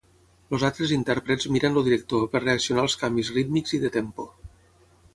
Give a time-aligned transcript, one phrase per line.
[0.57, 4.31] Els altres intèrprets miren el director per reaccionar als canvis rítmics i de tempo.